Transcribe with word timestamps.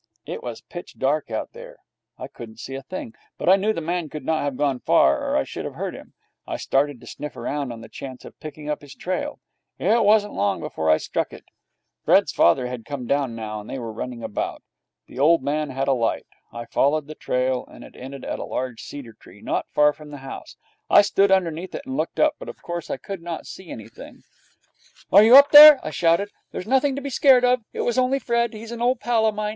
It 0.25 0.41
was 0.41 0.61
pitch 0.61 0.97
dark 0.97 1.29
out 1.29 1.51
there. 1.53 1.77
I 2.17 2.27
couldn't 2.27 2.59
see 2.59 2.73
a 2.73 2.81
thing. 2.81 3.13
But 3.37 3.47
I 3.49 3.55
knew 3.55 3.71
the 3.71 3.81
man 3.81 4.09
could 4.09 4.25
not 4.25 4.41
have 4.41 4.57
gone 4.57 4.79
far, 4.79 5.23
or 5.23 5.37
I 5.37 5.43
should 5.43 5.63
have 5.63 5.75
heard 5.75 5.93
him. 5.93 6.15
I 6.47 6.57
started 6.57 6.99
to 6.99 7.05
sniff 7.05 7.35
round 7.35 7.71
on 7.71 7.81
the 7.81 7.87
chance 7.87 8.25
of 8.25 8.39
picking 8.39 8.67
up 8.67 8.81
his 8.81 8.95
trail. 8.95 9.39
It 9.77 10.03
wasn't 10.03 10.33
long 10.33 10.59
before 10.59 10.89
I 10.89 10.97
struck 10.97 11.31
it. 11.31 11.43
Fred's 12.03 12.31
father 12.31 12.65
had 12.65 12.83
come 12.83 13.05
down 13.05 13.35
now, 13.35 13.61
and 13.61 13.69
they 13.69 13.77
were 13.77 13.93
running 13.93 14.23
about. 14.23 14.63
The 15.05 15.19
old 15.19 15.43
man 15.43 15.69
had 15.69 15.87
a 15.87 15.93
light. 15.93 16.25
I 16.51 16.65
followed 16.65 17.05
the 17.05 17.13
trail, 17.13 17.63
and 17.67 17.83
it 17.83 17.95
ended 17.95 18.25
at 18.25 18.39
a 18.39 18.43
large 18.43 18.81
cedar 18.81 19.13
tree, 19.13 19.43
not 19.43 19.69
far 19.69 19.93
from 19.93 20.09
the 20.09 20.17
house. 20.25 20.57
I 20.89 21.03
stood 21.03 21.29
underneath 21.31 21.75
it 21.75 21.83
and 21.85 21.95
looked 21.95 22.19
up, 22.19 22.37
but 22.39 22.49
of 22.49 22.63
course 22.63 22.89
I 22.89 22.97
could 22.97 23.21
not 23.21 23.45
see 23.45 23.69
anything. 23.69 24.23
'Are 25.11 25.21
you 25.23 25.35
up 25.37 25.51
there?' 25.51 25.79
I 25.85 25.91
shouted. 25.91 26.31
'There's 26.49 26.65
nothing 26.65 26.95
to 26.95 27.03
be 27.03 27.11
scared 27.11 27.45
at. 27.45 27.59
It 27.71 27.81
was 27.81 27.99
only 27.99 28.17
Fred. 28.17 28.53
He's 28.53 28.71
an 28.71 28.81
old 28.81 28.99
pal 28.99 29.27
of 29.27 29.35
mine. 29.35 29.49